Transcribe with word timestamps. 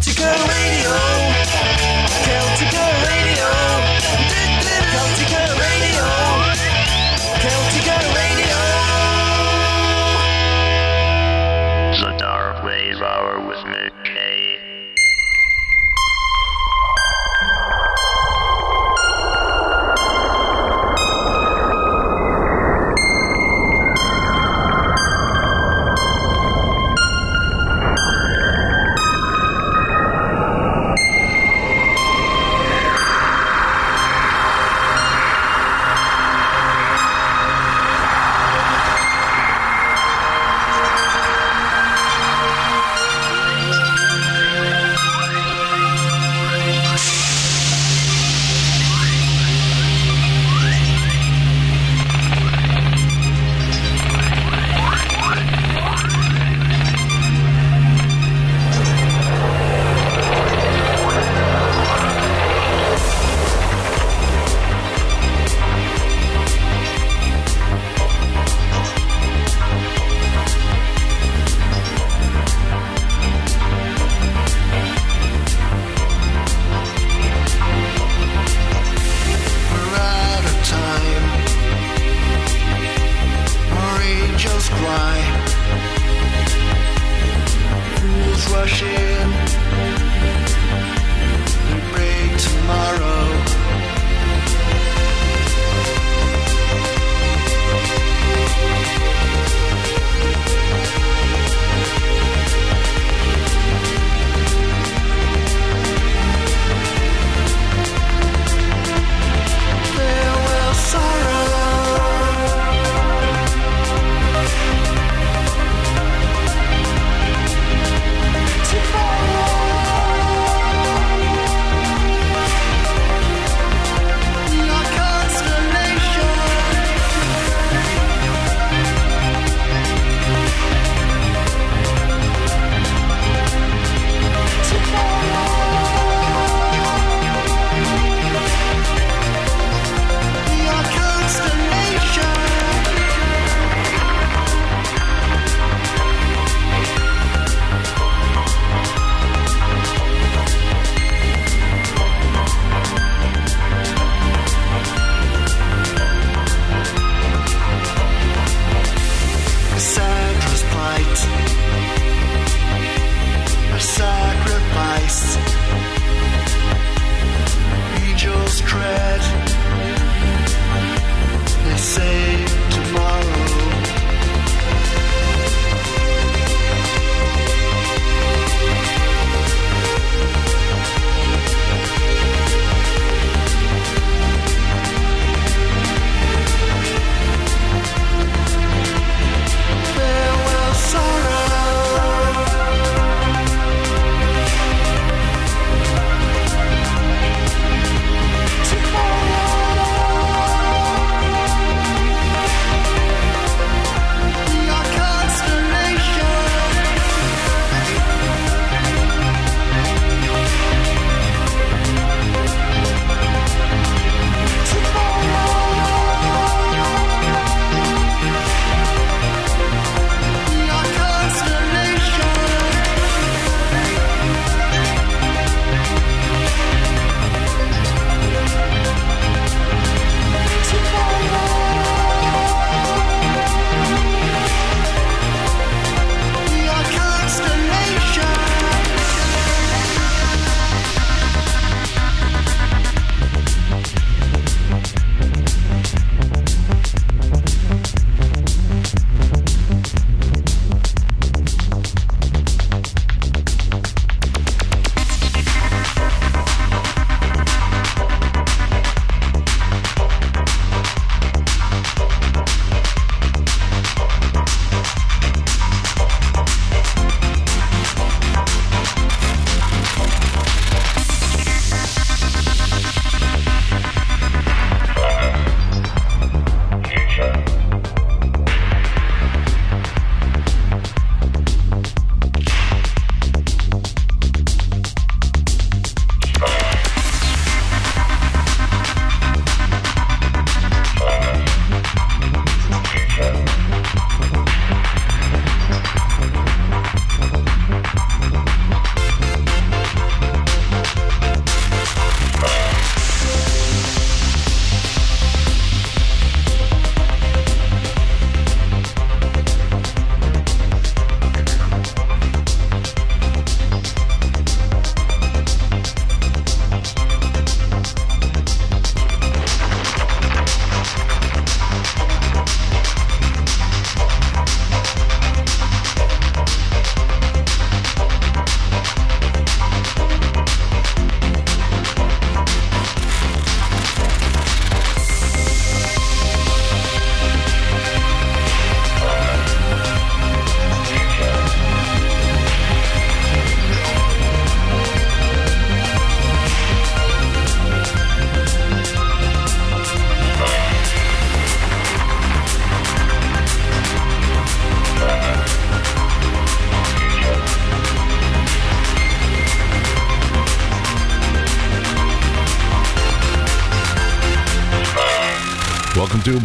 Celtica 0.00 0.34
Radio. 0.46 1.09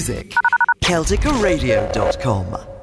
Music. 0.00 0.32
CelticaRadio.com. 0.80 2.79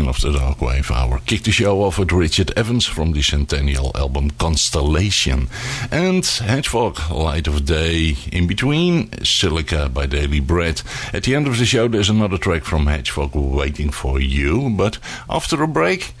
of 0.00 0.20
the 0.20 0.32
Dark 0.32 0.60
Wave 0.60 0.90
Hour. 0.90 1.20
Kick 1.20 1.44
the 1.44 1.52
show 1.52 1.82
off 1.82 2.00
with 2.00 2.10
Richard 2.10 2.52
Evans 2.56 2.84
from 2.84 3.12
the 3.12 3.22
Centennial 3.22 3.92
album 3.94 4.30
Constellation. 4.30 5.48
And 5.92 6.26
Hedgehog, 6.26 6.98
Light 7.10 7.46
of 7.46 7.64
Day. 7.64 8.16
In 8.32 8.48
between, 8.48 9.12
Silica 9.24 9.88
by 9.88 10.06
Daily 10.06 10.40
Bread. 10.40 10.82
At 11.12 11.22
the 11.22 11.36
end 11.36 11.46
of 11.46 11.58
the 11.58 11.64
show, 11.64 11.86
there's 11.86 12.10
another 12.10 12.38
track 12.38 12.64
from 12.64 12.86
Hedgehog 12.86 13.36
waiting 13.36 13.90
for 13.90 14.20
you. 14.20 14.68
But 14.68 14.98
after 15.30 15.62
a 15.62 15.68
break, 15.68 16.12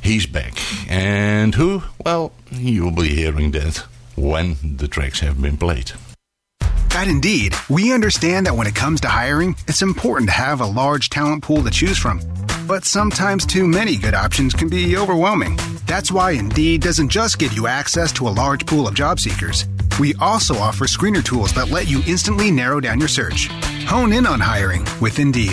he's 0.00 0.24
back. 0.24 0.54
And 0.90 1.54
who? 1.54 1.82
Well, 2.04 2.32
you'll 2.50 2.92
be 2.92 3.08
hearing 3.08 3.50
that 3.50 3.84
when 4.16 4.56
the 4.62 4.88
tracks 4.88 5.20
have 5.20 5.40
been 5.40 5.58
played. 5.58 5.92
At 6.94 7.08
Indeed, 7.08 7.54
we 7.68 7.92
understand 7.92 8.46
that 8.46 8.54
when 8.54 8.66
it 8.66 8.74
comes 8.74 9.00
to 9.00 9.08
hiring, 9.08 9.56
it's 9.66 9.82
important 9.82 10.28
to 10.28 10.34
have 10.34 10.60
a 10.60 10.66
large 10.66 11.08
talent 11.10 11.42
pool 11.42 11.62
to 11.64 11.70
choose 11.70 11.98
from. 11.98 12.20
But 12.72 12.86
sometimes 12.86 13.44
too 13.44 13.68
many 13.68 13.98
good 13.98 14.14
options 14.14 14.54
can 14.54 14.70
be 14.70 14.96
overwhelming. 14.96 15.58
That's 15.84 16.10
why 16.10 16.30
Indeed 16.30 16.80
doesn't 16.80 17.10
just 17.10 17.38
give 17.38 17.52
you 17.52 17.66
access 17.66 18.12
to 18.12 18.26
a 18.26 18.32
large 18.32 18.64
pool 18.64 18.88
of 18.88 18.94
job 18.94 19.20
seekers. 19.20 19.66
We 20.00 20.14
also 20.14 20.56
offer 20.56 20.86
screener 20.86 21.22
tools 21.22 21.52
that 21.52 21.68
let 21.68 21.86
you 21.86 22.02
instantly 22.06 22.50
narrow 22.50 22.80
down 22.80 22.98
your 22.98 23.10
search. 23.10 23.48
Hone 23.84 24.12
in 24.12 24.26
on 24.26 24.40
hiring 24.40 24.86
with 25.02 25.18
Indeed. 25.18 25.52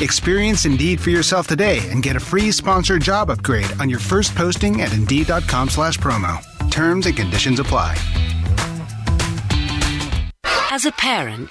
Experience 0.00 0.64
Indeed 0.64 1.00
for 1.00 1.10
yourself 1.10 1.48
today 1.48 1.80
and 1.90 2.04
get 2.04 2.14
a 2.14 2.20
free 2.20 2.52
sponsored 2.52 3.02
job 3.02 3.30
upgrade 3.30 3.72
on 3.80 3.90
your 3.90 3.98
first 3.98 4.36
posting 4.36 4.80
at 4.82 4.92
Indeed.com 4.92 5.70
slash 5.70 5.98
promo. 5.98 6.38
Terms 6.70 7.06
and 7.06 7.16
conditions 7.16 7.58
apply. 7.58 7.98
As 10.70 10.84
a 10.86 10.92
parent, 10.92 11.50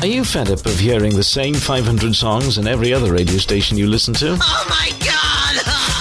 Are 0.00 0.06
you 0.06 0.24
fed 0.24 0.50
up 0.50 0.64
of 0.64 0.78
hearing 0.78 1.14
the 1.14 1.22
same 1.22 1.52
500 1.52 2.14
songs 2.14 2.56
in 2.56 2.66
every 2.66 2.94
other 2.94 3.12
radio 3.12 3.36
station 3.36 3.76
you 3.76 3.86
listen 3.86 4.14
to? 4.14 4.38
Oh 4.40 4.66
my 4.68 4.90
god! 5.04 5.16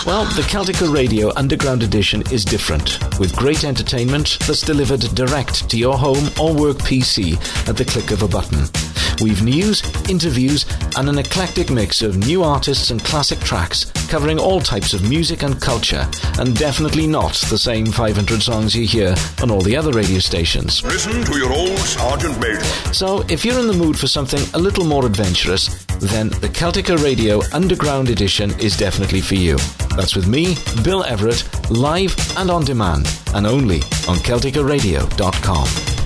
Well, 0.05 0.23
the 0.23 0.43
Celtica 0.43 0.91
Radio 0.91 1.31
Underground 1.35 1.83
Edition 1.83 2.23
is 2.31 2.45
different, 2.45 2.97
with 3.19 3.35
great 3.35 3.65
entertainment 3.65 4.37
that's 4.47 4.61
delivered 4.61 5.01
direct 5.13 5.69
to 5.69 5.77
your 5.77 5.97
home 5.97 6.29
or 6.39 6.53
work 6.55 6.77
PC 6.77 7.35
at 7.67 7.75
the 7.75 7.83
click 7.85 8.11
of 8.11 8.23
a 8.23 8.27
button. 8.27 8.88
We've 9.21 9.43
news, 9.43 9.83
interviews, 10.09 10.65
and 10.97 11.09
an 11.09 11.17
eclectic 11.17 11.69
mix 11.69 12.01
of 12.01 12.17
new 12.17 12.43
artists 12.43 12.91
and 12.91 13.03
classic 13.03 13.39
tracks 13.39 13.85
covering 14.09 14.39
all 14.39 14.59
types 14.59 14.93
of 14.93 15.07
music 15.07 15.43
and 15.43 15.61
culture, 15.61 16.07
and 16.39 16.55
definitely 16.57 17.05
not 17.05 17.33
the 17.49 17.57
same 17.57 17.85
500 17.85 18.41
songs 18.41 18.75
you 18.75 18.87
hear 18.87 19.13
on 19.41 19.51
all 19.51 19.61
the 19.61 19.75
other 19.77 19.91
radio 19.91 20.19
stations. 20.19 20.83
Listen 20.83 21.23
to 21.23 21.37
your 21.37 21.53
old 21.53 21.77
Sergeant 21.77 22.39
Major. 22.39 22.63
So, 22.93 23.23
if 23.29 23.45
you're 23.45 23.59
in 23.59 23.67
the 23.67 23.73
mood 23.73 23.97
for 23.97 24.07
something 24.07 24.41
a 24.55 24.59
little 24.59 24.83
more 24.85 25.05
adventurous, 25.05 25.85
then 25.99 26.29
the 26.29 26.49
Celtica 26.49 27.01
Radio 27.03 27.41
Underground 27.53 28.09
Edition 28.09 28.51
is 28.59 28.75
definitely 28.75 29.21
for 29.21 29.35
you. 29.35 29.57
That's 29.95 30.15
with 30.15 30.27
me, 30.27 30.55
Bill 30.83 31.03
Everett, 31.03 31.43
live 31.69 32.15
and 32.37 32.49
on 32.49 32.63
demand, 32.63 33.07
and 33.35 33.45
only 33.45 33.77
on 34.07 34.17
CelticaRadio.com. 34.17 35.98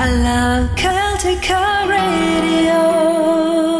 I 0.00 0.12
love 0.22 0.76
Celtica 0.76 1.84
Radio. 1.88 3.77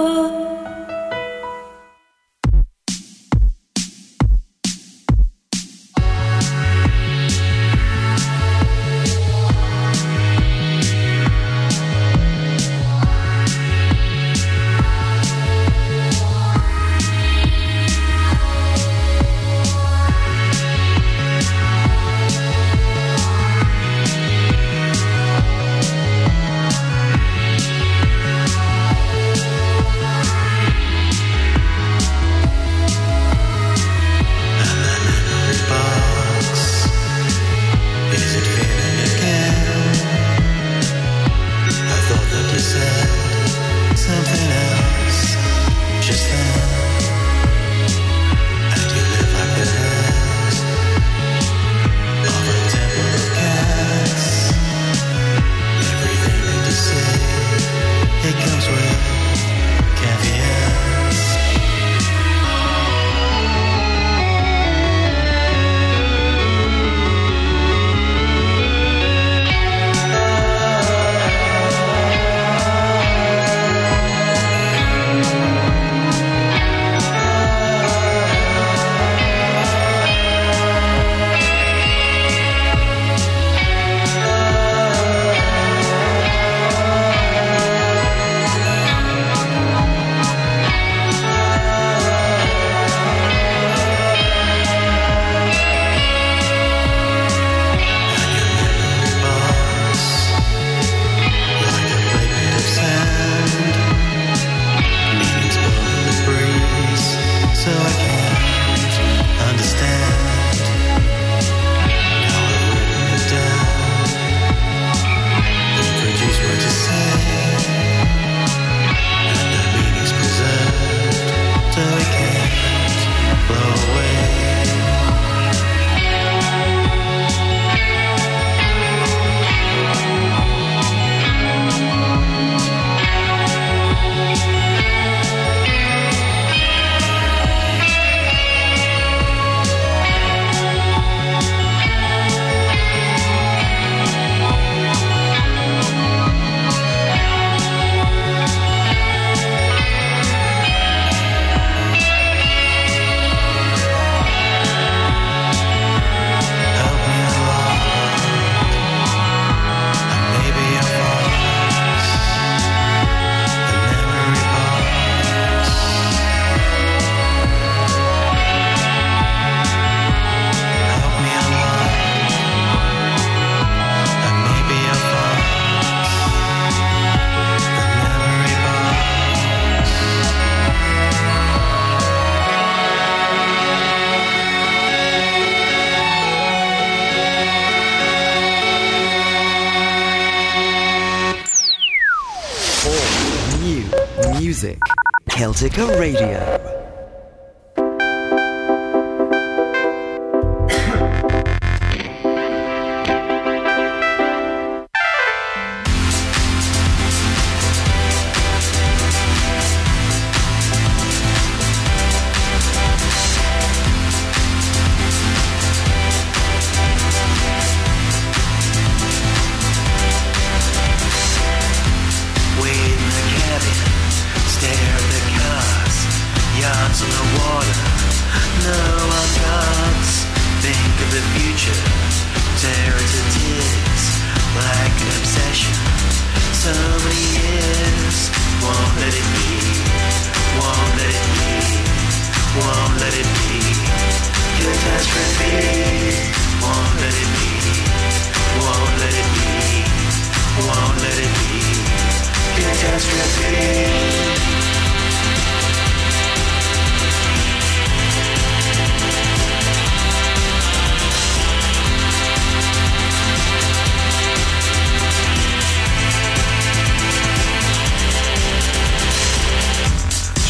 Musica 195.68 195.84
Radio. 195.98 196.57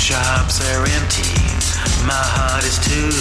shops 0.08 0.64
are 0.72 0.84
empty, 0.88 1.28
my 2.06 2.14
heart 2.16 2.64
is 2.64 2.78
too. 2.80 3.12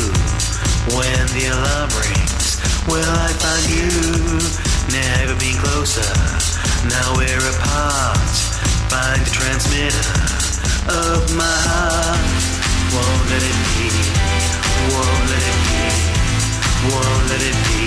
When 0.96 1.28
the 1.36 1.52
alarm 1.52 1.92
rings, 2.00 2.56
will 2.88 3.04
I 3.04 3.28
find 3.44 3.68
you? 3.76 3.92
Never 4.96 5.36
been 5.38 5.58
closer, 5.60 6.08
now 6.88 7.18
we're 7.18 7.44
apart. 7.44 8.47
Find 8.89 9.19
the 9.19 9.32
transmitter 9.32 10.08
of 10.88 11.36
my 11.36 11.43
heart. 11.43 12.23
Won't 12.95 13.23
let 13.30 13.43
it 13.43 13.60
be, 13.76 13.91
won't 14.95 15.23
let 15.28 15.43
it 15.43 15.60
be, 15.67 15.84
won't 16.88 17.23
let 17.28 17.41
it 17.43 17.58
be. 17.67 17.84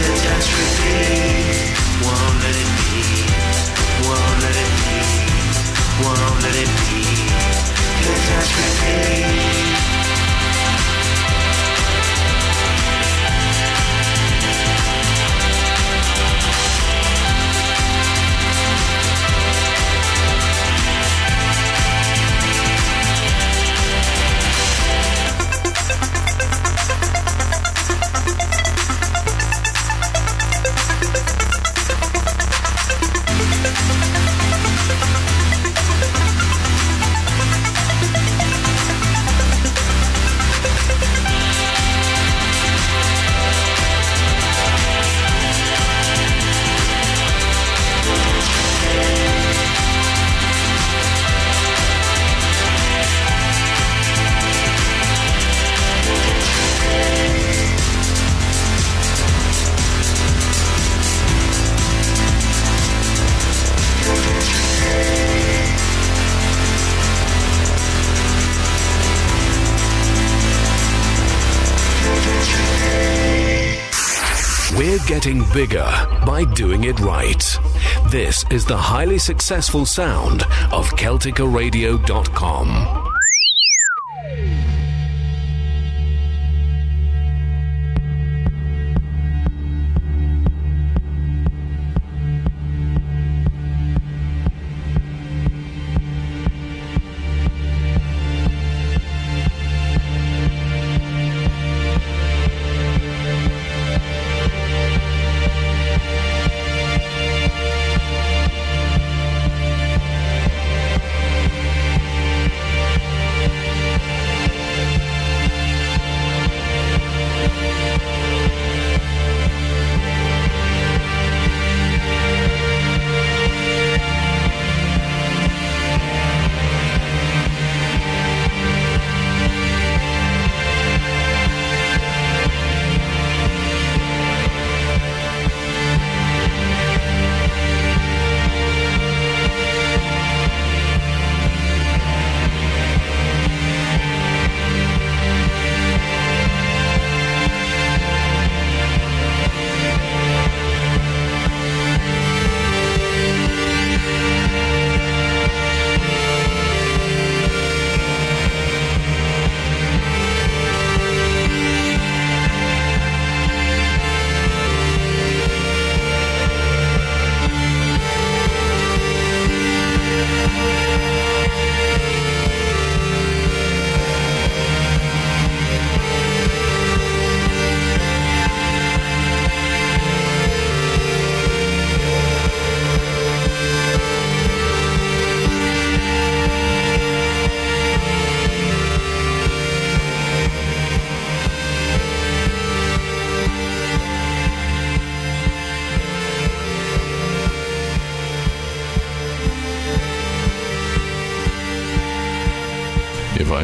Catastrophe, 0.00 1.76
won't 2.00 2.36
let 2.40 2.56
it 2.56 2.70
be, 2.80 2.96
won't 4.08 4.36
let 4.40 4.56
it 4.56 4.70
be, 4.80 4.96
won't 6.00 6.36
let 6.44 6.56
it 6.56 6.70
be. 6.88 7.02
Catastrophe. 8.06 9.89
getting 75.10 75.42
bigger 75.52 75.90
by 76.24 76.44
doing 76.54 76.84
it 76.84 77.00
right. 77.00 77.58
This 78.12 78.44
is 78.52 78.64
the 78.64 78.76
highly 78.76 79.18
successful 79.18 79.84
sound 79.84 80.42
of 80.70 80.86
CelticaRadio.com. 80.90 83.09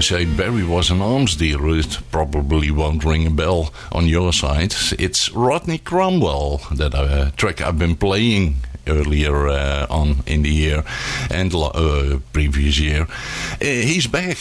Say 0.07 0.25
Barry 0.25 0.63
was 0.63 0.89
an 0.93 1.03
arms 1.03 1.35
dealer, 1.35 1.77
it 1.77 1.99
probably 2.13 2.71
won't 2.71 3.05
ring 3.05 3.27
a 3.27 3.31
bell 3.31 3.75
on 3.91 4.07
your 4.07 4.33
side. 4.33 4.73
It's 5.01 5.33
Rodney 5.33 5.79
Cromwell, 5.79 6.59
that 6.71 6.95
uh, 6.95 7.33
track 7.33 7.61
I've 7.61 7.81
been 7.81 7.97
playing 7.97 8.59
earlier 8.87 9.49
uh, 9.49 9.89
on 9.91 10.19
in 10.25 10.43
the 10.43 10.51
year 10.51 10.85
and 11.29 11.53
uh, 11.53 12.21
previous 12.33 12.79
year. 12.79 13.09
Uh, 13.61 13.65
he's 13.65 14.07
back. 14.07 14.37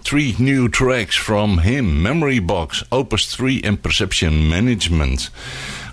Three 0.00 0.34
new 0.38 0.70
tracks 0.70 1.16
from 1.16 1.58
him 1.58 2.02
Memory 2.02 2.38
Box, 2.38 2.82
Opus 2.90 3.26
3, 3.26 3.60
and 3.62 3.82
Perception 3.82 4.48
Management. 4.48 5.28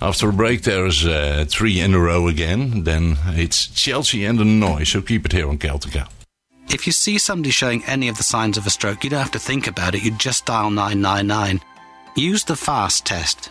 After 0.00 0.30
a 0.30 0.32
break, 0.32 0.62
there's 0.62 1.04
uh, 1.04 1.44
three 1.46 1.80
in 1.80 1.92
a 1.92 2.00
row 2.00 2.28
again. 2.28 2.84
Then 2.84 3.18
it's 3.26 3.66
Chelsea 3.66 4.24
and 4.24 4.38
the 4.38 4.46
Noise, 4.46 4.88
so 4.88 5.02
keep 5.02 5.26
it 5.26 5.32
here 5.32 5.50
on 5.50 5.58
Celtica. 5.58 6.08
If 6.70 6.86
you 6.86 6.92
see 6.92 7.16
somebody 7.16 7.50
showing 7.50 7.84
any 7.84 8.08
of 8.08 8.18
the 8.18 8.22
signs 8.22 8.58
of 8.58 8.66
a 8.66 8.70
stroke, 8.70 9.02
you 9.02 9.10
don't 9.10 9.20
have 9.20 9.30
to 9.30 9.38
think 9.38 9.66
about 9.66 9.94
it, 9.94 10.02
you 10.02 10.10
just 10.10 10.44
dial 10.44 10.70
999. 10.70 11.60
Use 12.14 12.44
the 12.44 12.56
FAST 12.56 13.06
test. 13.06 13.50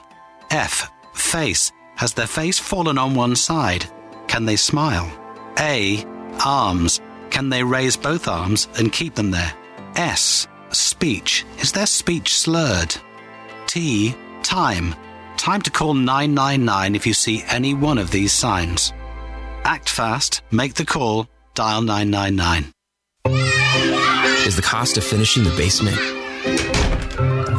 F. 0.51 0.91
Face. 1.13 1.71
Has 1.95 2.13
their 2.13 2.27
face 2.27 2.59
fallen 2.59 2.97
on 2.99 3.15
one 3.15 3.35
side? 3.35 3.85
Can 4.27 4.45
they 4.45 4.55
smile? 4.55 5.11
A. 5.57 6.05
Arms. 6.45 7.01
Can 7.31 7.49
they 7.49 7.63
raise 7.63 7.97
both 7.97 8.27
arms 8.27 8.67
and 8.77 8.93
keep 8.93 9.15
them 9.15 9.31
there? 9.31 9.53
S. 9.95 10.47
Speech. 10.69 11.43
Is 11.59 11.71
their 11.71 11.87
speech 11.87 12.37
slurred? 12.37 12.95
T. 13.65 14.15
Time. 14.43 14.93
Time 15.37 15.61
to 15.61 15.71
call 15.71 15.93
999 15.93 16.95
if 16.95 17.07
you 17.07 17.13
see 17.13 17.43
any 17.47 17.73
one 17.73 17.97
of 17.97 18.11
these 18.11 18.31
signs. 18.31 18.93
Act 19.63 19.89
fast, 19.89 20.41
make 20.51 20.75
the 20.75 20.85
call, 20.85 21.27
dial 21.55 21.81
999. 21.81 22.71
Is 24.47 24.55
the 24.55 24.61
cost 24.61 24.95
of 24.97 25.03
finishing 25.03 25.43
the 25.43 25.49
basement 25.57 25.97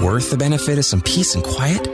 worth 0.02 0.30
the 0.30 0.38
benefit 0.38 0.78
of 0.78 0.86
some 0.86 1.02
peace 1.02 1.34
and 1.34 1.44
quiet? 1.44 1.86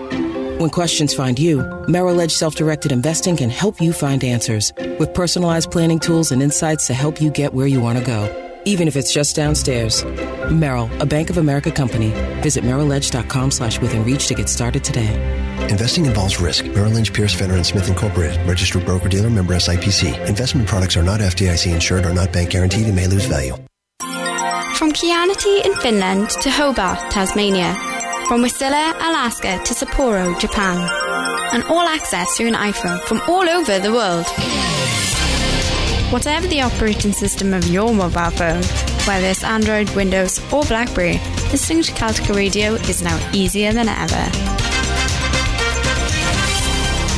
When 0.61 0.70
questions 0.70 1.12
find 1.12 1.37
you, 1.37 1.64
Merrill 1.88 2.20
Edge 2.20 2.30
Self 2.30 2.54
Directed 2.54 2.92
Investing 2.92 3.37
can 3.37 3.50
help 3.50 3.80
you 3.80 3.92
find 3.92 4.22
answers 4.22 4.72
with 5.00 5.12
personalized 5.12 5.72
planning 5.72 5.98
tools 5.98 6.30
and 6.30 6.40
insights 6.40 6.87
to 6.87 6.94
help 6.94 7.20
you 7.20 7.30
get 7.30 7.52
where 7.52 7.66
you 7.66 7.80
want 7.80 7.98
to 7.98 8.04
go, 8.04 8.30
even 8.66 8.87
if 8.87 8.94
it's 8.94 9.12
just 9.12 9.35
downstairs. 9.35 10.04
Merrill, 10.48 10.88
a 11.02 11.07
Bank 11.07 11.28
of 11.28 11.38
America 11.38 11.72
company. 11.72 12.11
Visit 12.42 12.62
merrilledge.com 12.62 13.50
slash 13.50 13.80
within 13.80 14.04
reach 14.04 14.28
to 14.28 14.35
get 14.35 14.48
started 14.48 14.85
today. 14.85 15.11
Investing 15.70 16.07
involves 16.07 16.40
risk. 16.40 16.66
Merrill 16.66 16.92
Lynch, 16.92 17.12
Pierce, 17.12 17.35
Fenner, 17.35 17.54
and 17.54 17.66
Smith 17.66 17.88
Incorporated. 17.88 18.46
Registered 18.46 18.87
broker-dealer 18.87 19.30
member 19.30 19.54
SIPC. 19.54 20.28
Investment 20.28 20.68
products 20.68 20.96
are 20.96 21.02
not 21.02 21.18
FDIC 21.18 21.74
insured 21.74 22.07
or 22.07 22.14
not 22.14 22.33
bank 22.33 22.50
guaranteed 22.50 22.87
and 22.87 22.94
may 22.94 23.09
lose 23.09 23.24
value. 23.24 23.57
From 24.76 24.90
Kianati 24.90 25.64
in 25.64 25.72
Finland 25.76 26.30
to 26.42 26.50
Hobart, 26.50 26.98
Tasmania. 27.10 27.74
From 28.26 28.42
Wasilla, 28.42 28.92
Alaska 28.96 29.60
to 29.64 29.72
Sapporo, 29.72 30.38
Japan. 30.40 30.76
And 31.52 31.62
all 31.64 31.87
access 31.87 32.37
through 32.37 32.48
an 32.48 32.54
iPhone 32.54 33.00
from 33.02 33.20
all 33.28 33.48
over 33.48 33.78
the 33.78 33.92
world. 33.92 34.26
Whatever 36.12 36.48
the 36.48 36.60
operating 36.60 37.12
system 37.12 37.54
of 37.54 37.66
your 37.68 37.94
mobile 37.94 38.30
phone, 38.30 38.62
whether 39.06 39.28
it's 39.28 39.44
Android, 39.44 39.88
Windows, 39.90 40.40
or 40.52 40.64
Blackberry, 40.64 41.20
listening 41.52 41.82
to 41.82 41.92
Celtica 41.92 42.34
Radio 42.34 42.74
is 42.74 43.00
now 43.00 43.30
easier 43.32 43.72
than 43.72 43.88
ever. 43.88 44.30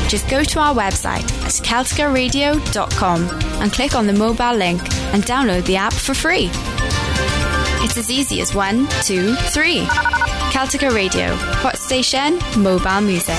Just 0.09 0.29
go 0.29 0.45
to 0.45 0.61
our 0.61 0.75
website 0.75 1.25
at 1.43 1.53
celticaradio.com 1.53 3.29
and 3.63 3.73
click 3.73 3.95
on 3.95 4.07
the 4.07 4.13
mobile 4.13 4.55
link 4.55 4.83
and 5.15 5.25
download 5.25 5.65
the 5.65 5.77
app 5.77 5.95
for 5.95 6.15
free. 6.15 6.51
It's 7.87 7.99
as 7.99 8.11
easy 8.11 8.41
as 8.41 8.53
one, 8.53 8.89
two, 9.03 9.37
three. 9.55 9.83
Celtica 10.51 10.93
Radio, 10.93 11.33
hot 11.37 11.79
station, 11.79 12.37
mobile 12.61 13.01
music. 13.01 13.37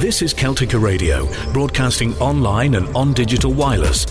This 0.00 0.22
is 0.22 0.32
Celtica 0.32 0.80
Radio, 0.80 1.28
broadcasting 1.52 2.14
online 2.18 2.76
and 2.76 2.86
on 2.94 3.12
digital 3.12 3.52
wireless. 3.52 4.06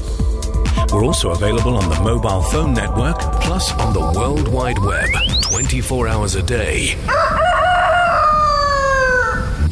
We're 0.91 1.05
also 1.05 1.31
available 1.31 1.77
on 1.77 1.87
the 1.89 2.01
mobile 2.01 2.41
phone 2.41 2.73
network, 2.73 3.17
plus 3.43 3.71
on 3.79 3.93
the 3.93 4.01
World 4.19 4.49
Wide 4.49 4.79
Web, 4.79 5.09
24 5.41 6.09
hours 6.09 6.35
a 6.35 6.43
day. 6.43 6.97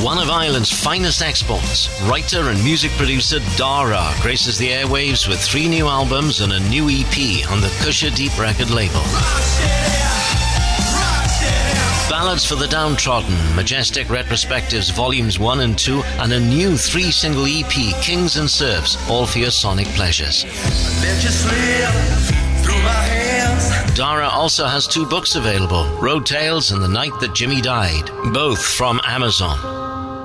One 0.03 0.17
of 0.17 0.31
Ireland's 0.31 0.73
finest 0.73 1.21
exports, 1.21 2.01
writer 2.09 2.49
and 2.49 2.65
music 2.65 2.91
producer 2.93 3.41
Dara 3.59 4.11
graces 4.23 4.57
the 4.57 4.69
airwaves 4.69 5.29
with 5.29 5.39
three 5.39 5.69
new 5.69 5.87
albums 5.87 6.41
and 6.41 6.55
a 6.55 6.61
new 6.71 6.89
EP 6.89 7.47
on 7.51 7.61
the 7.61 7.67
Kusha 7.83 8.17
Deep 8.17 8.39
record 8.39 8.71
label. 8.71 9.03
Ballads 12.09 12.47
for 12.47 12.55
the 12.55 12.69
Downtrodden, 12.69 13.37
Majestic 13.55 14.07
Retrospectives 14.07 14.91
Volumes 14.93 15.39
1 15.39 15.61
and 15.61 15.79
2, 15.79 16.03
and 16.21 16.33
a 16.33 16.41
new 16.41 16.79
three 16.79 17.11
single 17.11 17.45
EP, 17.47 17.71
Kings 18.03 18.39
and 18.39 18.51
Serfs, 18.51 18.97
all 19.11 19.27
for 19.27 19.41
your 19.41 19.51
sonic 19.51 19.89
pleasures. 19.89 20.47
Dara 23.99 24.29
also 24.29 24.65
has 24.65 24.87
two 24.87 25.05
books 25.05 25.35
available 25.35 25.85
Road 25.99 26.25
Tales 26.25 26.71
and 26.71 26.81
The 26.81 26.87
Night 26.87 27.19
That 27.19 27.35
Jimmy 27.35 27.61
Died, 27.61 28.09
both 28.33 28.65
from 28.65 29.01
Amazon. 29.03 30.18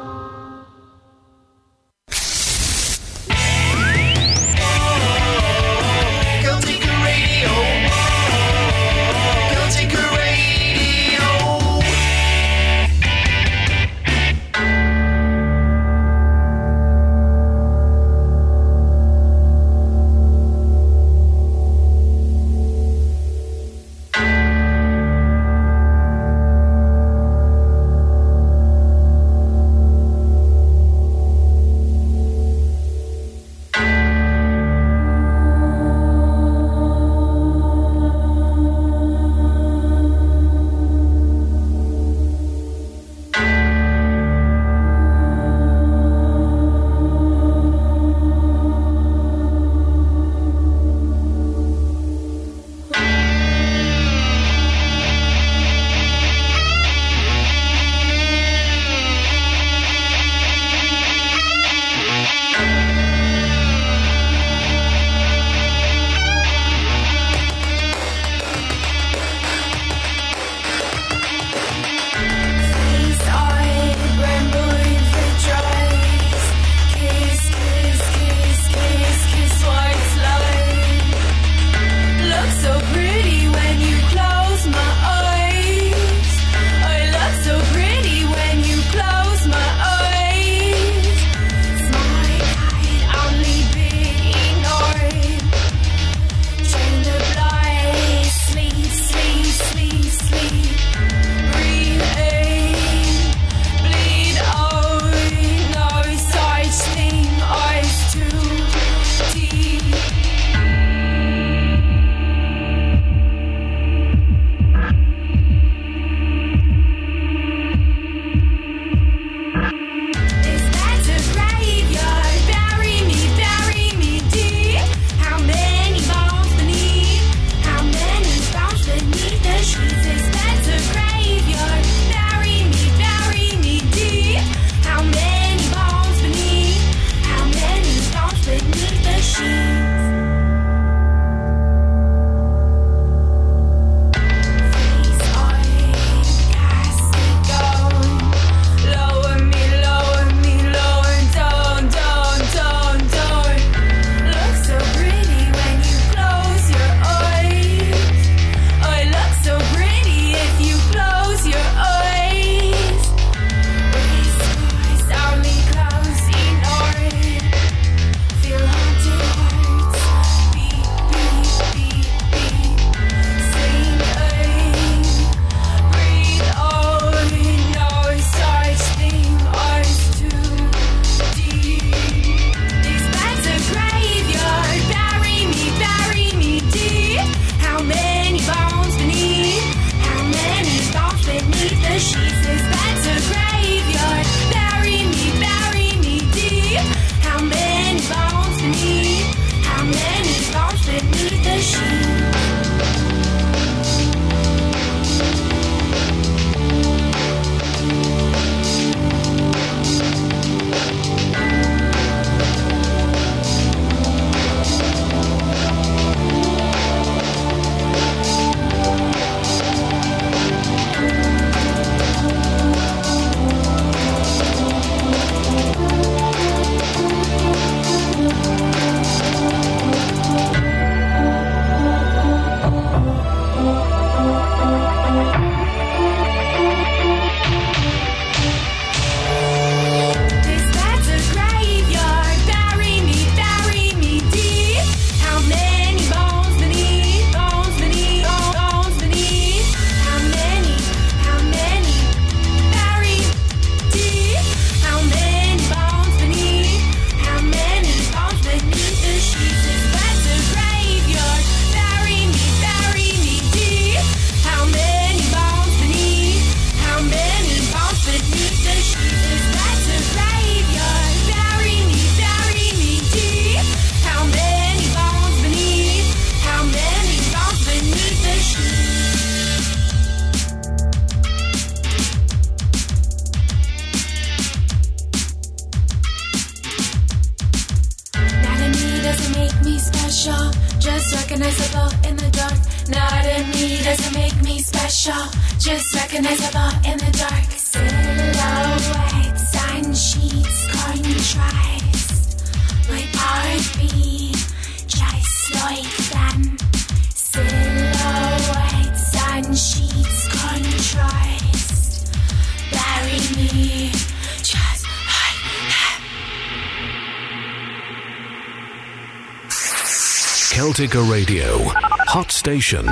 Station. 322.44 322.86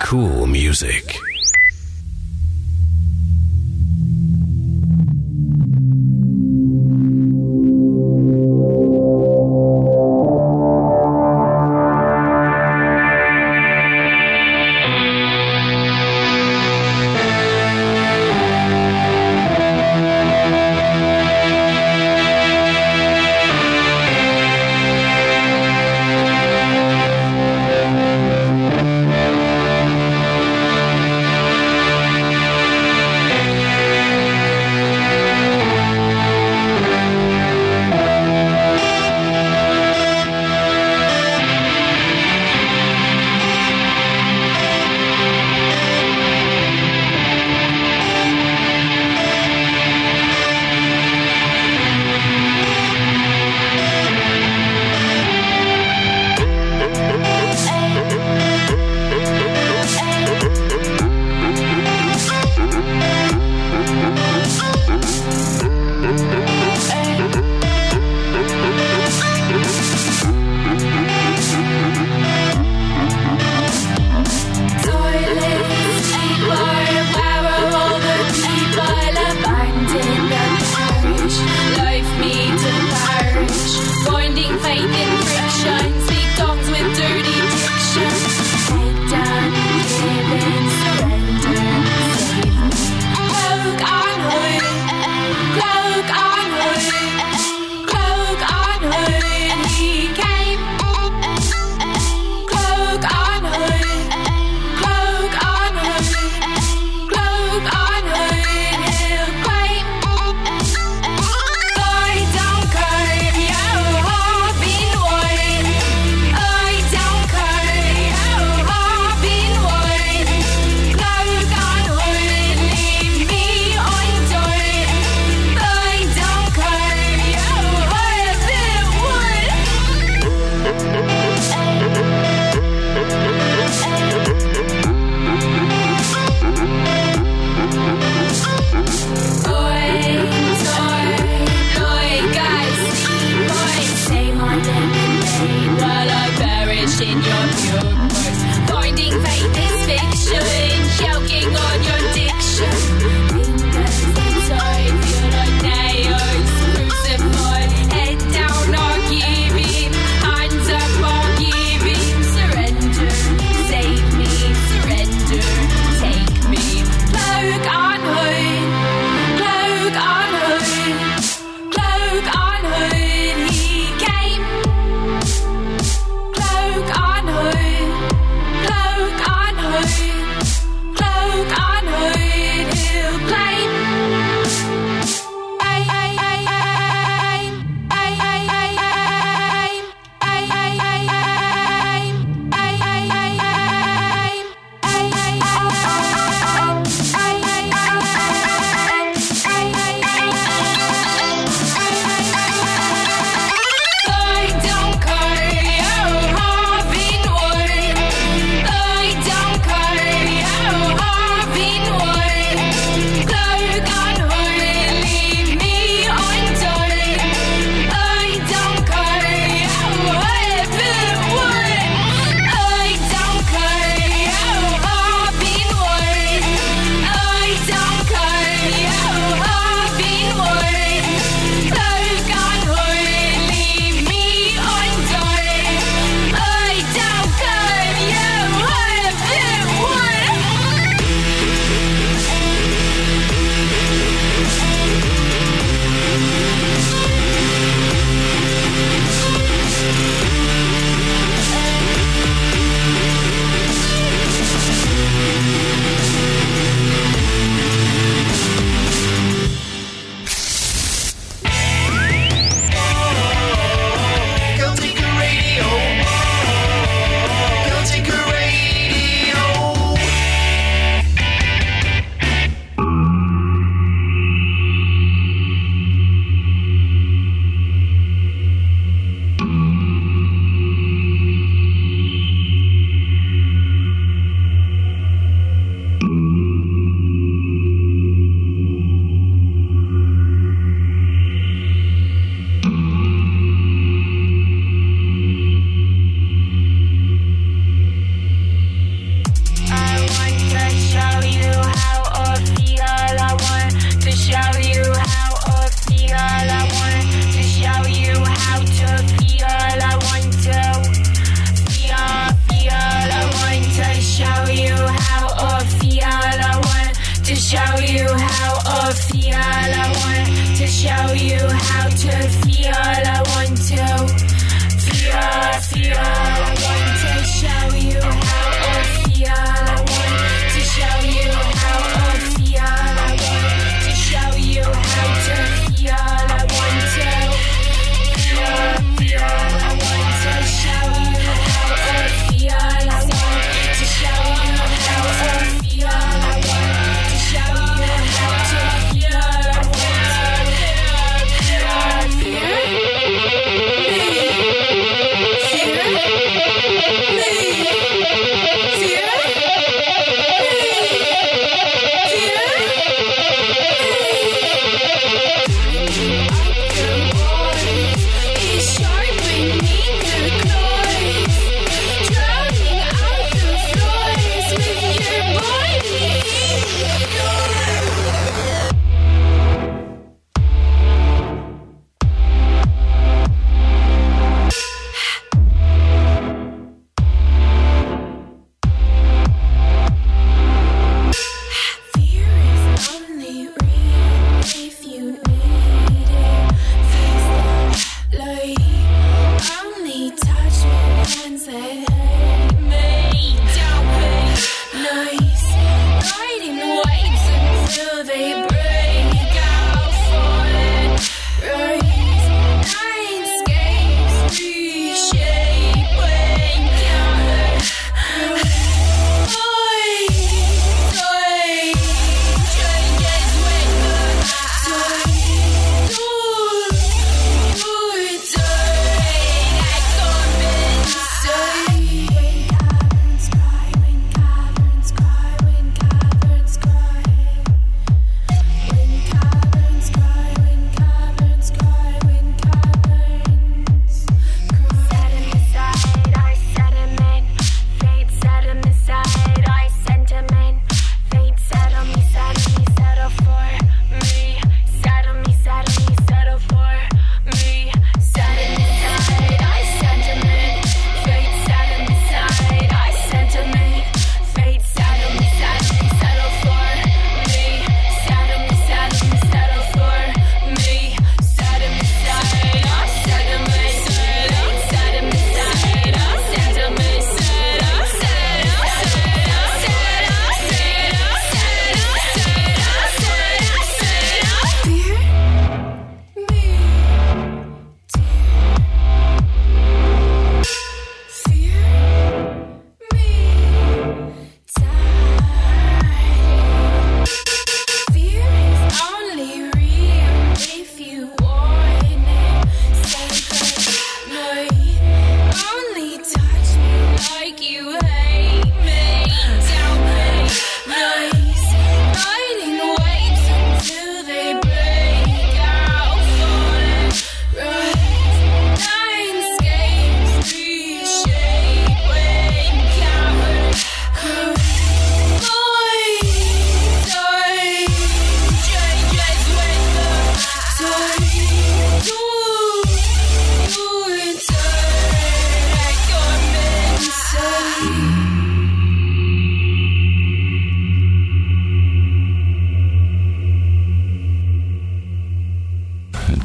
Cool 0.00 0.46
music. 0.46 1.29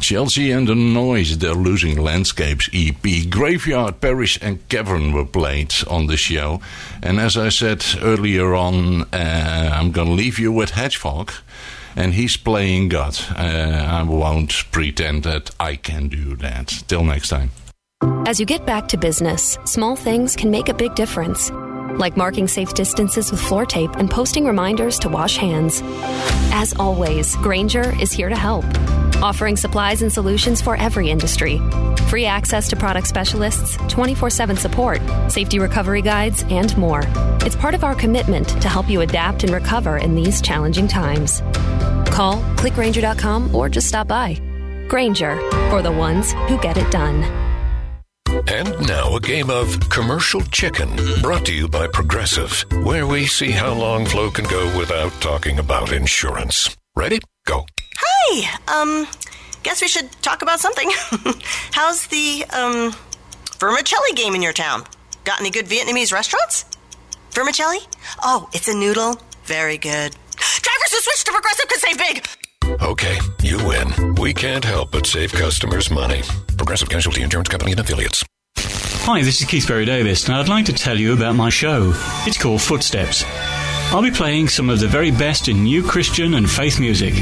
Chelsea 0.05 0.51
and 0.51 0.67
the 0.67 0.75
Noise, 0.75 1.39
their 1.39 1.55
Losing 1.55 1.97
Landscapes 1.97 2.69
EP. 2.71 3.27
Graveyard, 3.27 4.01
Parish, 4.01 4.37
and 4.39 4.59
Cavern 4.69 5.13
were 5.13 5.25
played 5.25 5.73
on 5.89 6.05
the 6.05 6.15
show. 6.15 6.61
And 7.01 7.19
as 7.19 7.35
I 7.35 7.49
said 7.49 7.83
earlier 8.03 8.53
on, 8.53 9.01
uh, 9.11 9.71
I'm 9.73 9.91
gonna 9.91 10.11
leave 10.11 10.37
you 10.37 10.51
with 10.51 10.69
Hedgehog. 10.69 11.31
And 11.95 12.13
he's 12.13 12.37
playing 12.37 12.89
God. 12.89 13.17
Uh, 13.35 13.99
I 13.99 14.03
won't 14.03 14.65
pretend 14.71 15.23
that 15.23 15.49
I 15.59 15.75
can 15.75 16.07
do 16.07 16.35
that. 16.35 16.83
Till 16.87 17.03
next 17.03 17.29
time. 17.29 17.49
As 18.27 18.39
you 18.39 18.45
get 18.45 18.63
back 18.63 18.87
to 18.89 18.97
business, 18.97 19.57
small 19.65 19.95
things 19.95 20.35
can 20.35 20.51
make 20.51 20.69
a 20.69 20.73
big 20.75 20.93
difference. 20.93 21.49
Like 21.97 22.17
marking 22.17 22.47
safe 22.47 22.73
distances 22.73 23.31
with 23.31 23.41
floor 23.41 23.65
tape 23.65 23.95
and 23.95 24.11
posting 24.11 24.45
reminders 24.45 24.99
to 24.99 25.09
wash 25.09 25.37
hands. 25.37 25.81
As 26.51 26.73
always, 26.77 27.35
Grainger 27.37 27.93
is 28.01 28.11
here 28.11 28.29
to 28.29 28.35
help, 28.35 28.65
offering 29.21 29.55
supplies 29.55 30.01
and 30.01 30.11
solutions 30.11 30.61
for 30.61 30.75
every 30.75 31.09
industry. 31.09 31.61
Free 32.09 32.25
access 32.25 32.67
to 32.69 32.75
product 32.75 33.07
specialists, 33.07 33.77
24 33.87 34.29
7 34.29 34.57
support, 34.57 35.01
safety 35.29 35.59
recovery 35.59 36.01
guides, 36.01 36.43
and 36.49 36.75
more. 36.77 37.01
It's 37.41 37.55
part 37.55 37.73
of 37.73 37.83
our 37.83 37.95
commitment 37.95 38.49
to 38.61 38.67
help 38.67 38.89
you 38.89 39.01
adapt 39.01 39.43
and 39.43 39.53
recover 39.53 39.97
in 39.97 40.15
these 40.15 40.41
challenging 40.41 40.87
times. 40.87 41.41
Call, 42.11 42.41
clickgrainger.com, 42.57 43.55
or 43.55 43.69
just 43.69 43.87
stop 43.87 44.07
by. 44.07 44.39
Grainger, 44.87 45.37
for 45.69 45.81
the 45.81 45.91
ones 45.91 46.33
who 46.47 46.57
get 46.59 46.77
it 46.77 46.91
done. 46.91 47.44
And 48.29 48.87
now 48.87 49.15
a 49.15 49.19
game 49.19 49.49
of 49.49 49.79
commercial 49.89 50.41
chicken 50.41 50.89
brought 51.21 51.45
to 51.45 51.53
you 51.53 51.67
by 51.67 51.87
Progressive, 51.87 52.65
where 52.83 53.07
we 53.07 53.25
see 53.25 53.51
how 53.51 53.73
long 53.73 54.05
Flo 54.05 54.29
can 54.29 54.45
go 54.45 54.77
without 54.77 55.11
talking 55.21 55.59
about 55.59 55.91
insurance. 55.91 56.75
Ready? 56.95 57.19
Go. 57.45 57.65
Hi. 57.97 58.81
Um, 58.81 59.07
guess 59.63 59.81
we 59.81 59.87
should 59.87 60.11
talk 60.21 60.41
about 60.41 60.59
something. 60.59 60.89
How's 61.71 62.07
the 62.07 62.45
um 62.51 62.93
vermicelli 63.59 64.13
game 64.15 64.35
in 64.35 64.41
your 64.41 64.53
town? 64.53 64.83
Got 65.23 65.39
any 65.39 65.49
good 65.49 65.65
Vietnamese 65.65 66.11
restaurants? 66.13 66.65
Vermicelli? 67.31 67.79
Oh, 68.23 68.49
it's 68.53 68.67
a 68.67 68.75
noodle. 68.75 69.19
Very 69.45 69.77
good. 69.77 70.11
Driver's 70.37 70.91
who 70.91 70.99
switch 70.99 71.23
to 71.25 71.31
Progressive 71.31 71.67
could 71.67 71.79
save 71.79 71.97
big. 71.97 72.27
Okay, 72.81 73.17
you 73.41 73.57
win. 73.65 74.15
We 74.15 74.33
can't 74.33 74.63
help 74.63 74.91
but 74.91 75.05
save 75.05 75.31
customers 75.31 75.91
money. 75.91 76.23
Progressive 76.57 76.89
Casualty 76.89 77.21
Insurance 77.21 77.49
Company 77.49 77.71
and 77.71 77.79
Affiliates. 77.79 78.25
Hi, 78.57 79.21
this 79.21 79.39
is 79.39 79.47
Keith 79.47 79.67
Berry 79.67 79.85
Davis, 79.85 80.27
and 80.27 80.35
I'd 80.35 80.49
like 80.49 80.65
to 80.65 80.73
tell 80.73 80.97
you 80.99 81.13
about 81.13 81.35
my 81.35 81.49
show. 81.49 81.93
It's 82.25 82.41
called 82.41 82.61
Footsteps. 82.61 83.23
I'll 83.91 84.01
be 84.01 84.11
playing 84.11 84.49
some 84.49 84.69
of 84.69 84.79
the 84.79 84.87
very 84.87 85.11
best 85.11 85.47
in 85.47 85.63
new 85.63 85.81
Christian 85.81 86.33
and 86.33 86.49
faith 86.49 86.79
music, 86.79 87.13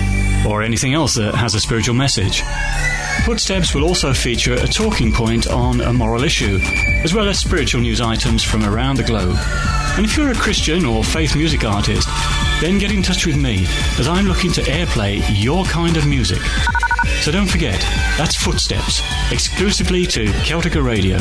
or 0.48 0.64
anything 0.64 0.94
else 0.94 1.14
that 1.16 1.36
has 1.36 1.54
a 1.54 1.60
spiritual 1.60 1.94
message. 1.94 2.42
Footsteps 3.26 3.76
will 3.76 3.84
also 3.84 4.12
feature 4.12 4.56
a 4.56 4.68
talking 4.68 5.12
point 5.12 5.48
on 5.48 5.82
a 5.82 5.94
moral 5.94 6.24
issue, 6.24 6.60
as 7.04 7.14
well 7.14 7.30
as 7.30 7.40
spiritual 7.40 7.82
news 7.82 8.02
items 8.02 8.44
from 8.44 8.64
around 8.64 8.98
the 8.98 9.04
globe. 9.04 9.38
And 9.96 10.06
if 10.06 10.18
you're 10.18 10.32
a 10.32 10.36
Christian 10.36 10.84
or 10.86 11.04
faith 11.04 11.36
music 11.36 11.64
artist, 11.64 12.08
then 12.60 12.80
get 12.80 12.92
in 12.92 13.04
touch 13.04 13.28
with 13.28 13.38
me, 13.38 13.66
as 14.00 14.08
I'm 14.08 14.26
looking 14.26 14.52
to 14.54 14.62
airplay 14.62 15.22
your 15.30 15.66
kind 15.66 15.96
of 15.96 16.08
music. 16.08 16.42
So 17.22 17.32
don't 17.32 17.50
forget, 17.50 17.80
that's 18.18 18.36
Footsteps, 18.36 19.02
exclusively 19.32 20.06
to 20.08 20.26
Celtica 20.26 20.84
Radio. 20.84 21.20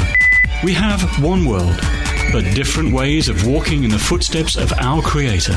We 0.65 0.73
have 0.73 1.23
one 1.23 1.45
world, 1.45 1.79
but 2.31 2.43
different 2.55 2.93
ways 2.93 3.29
of 3.29 3.47
walking 3.47 3.85
in 3.85 3.91
the 3.91 3.99
footsteps 3.99 4.57
of 4.57 4.73
our 4.79 5.03
Creator. 5.03 5.57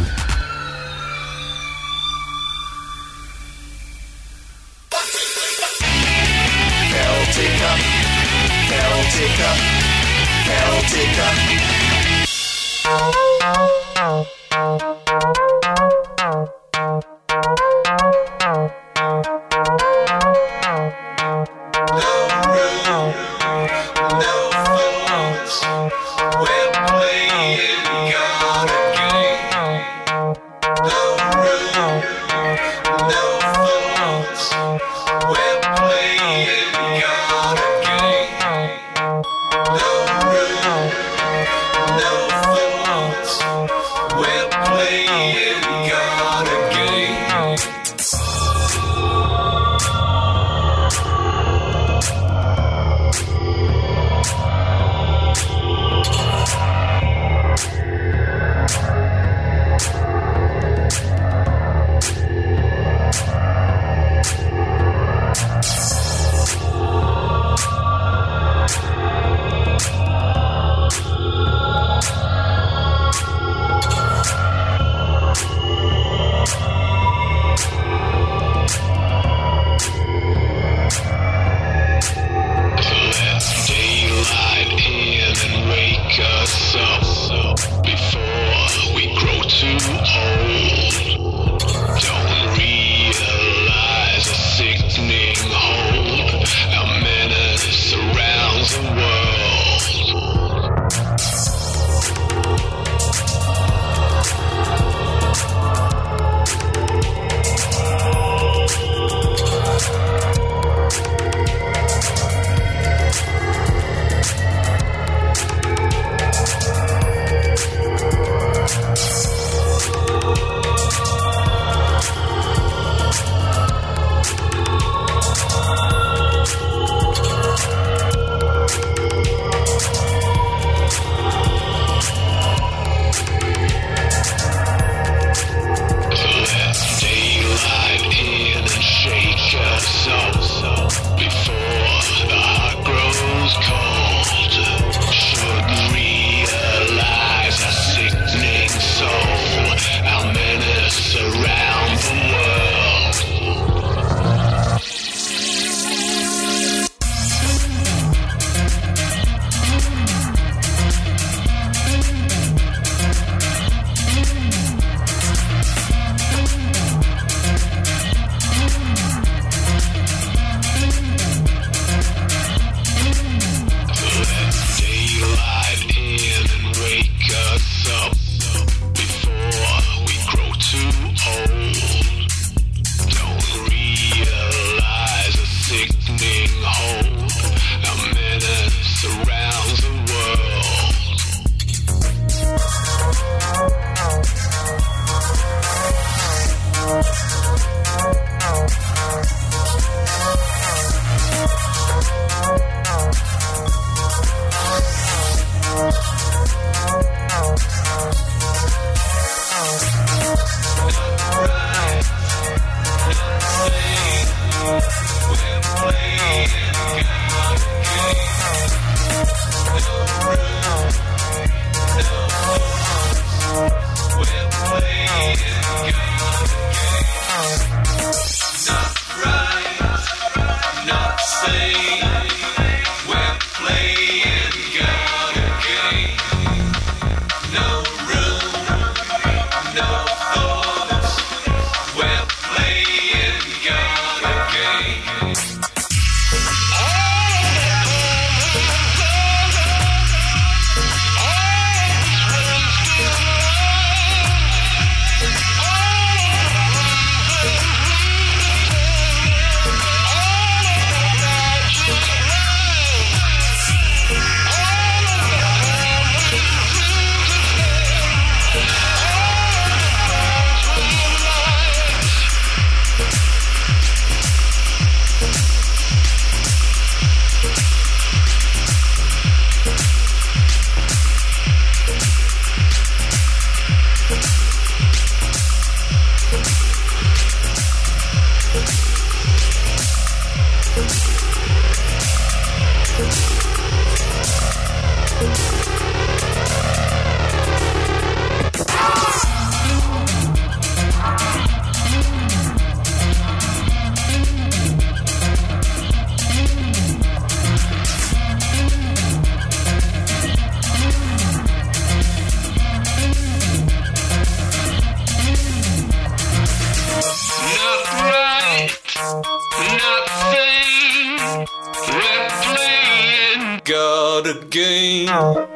Game. 325.16 325.55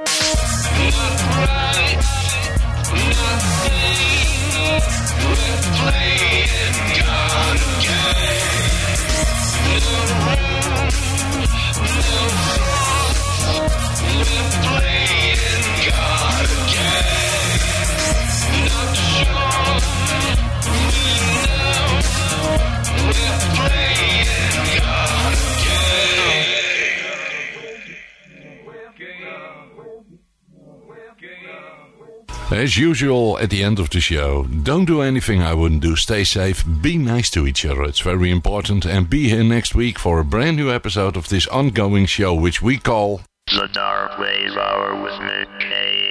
As 32.59 32.75
usual, 32.75 33.39
at 33.39 33.51
the 33.51 33.63
end 33.63 33.79
of 33.79 33.89
the 33.89 34.01
show, 34.01 34.43
don't 34.43 34.83
do 34.83 34.99
anything 35.01 35.41
I 35.41 35.53
wouldn't 35.53 35.81
do. 35.81 35.95
Stay 35.95 36.25
safe, 36.25 36.65
be 36.81 36.97
nice 36.97 37.29
to 37.29 37.47
each 37.47 37.65
other. 37.65 37.83
It's 37.83 38.01
very 38.01 38.29
important. 38.29 38.85
And 38.85 39.09
be 39.09 39.29
here 39.29 39.45
next 39.45 39.75
week 39.75 39.97
for 39.97 40.19
a 40.19 40.25
brand 40.25 40.57
new 40.57 40.69
episode 40.69 41.15
of 41.15 41.29
this 41.29 41.47
ongoing 41.47 42.05
show, 42.05 42.33
which 42.33 42.61
we 42.61 42.77
call 42.77 43.21
The 43.47 43.69
Dark 43.71 44.19
Wave 44.19 44.57
Hour 44.57 45.01
with 45.01 45.17
Cave. 45.61 46.08